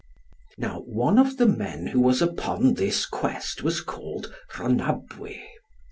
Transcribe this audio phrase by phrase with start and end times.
[0.57, 5.43] Now one of the men who was upon this quest was called Rhonabwy.